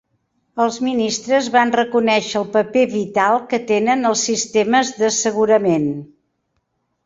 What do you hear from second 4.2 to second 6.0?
sistemes d'assegurament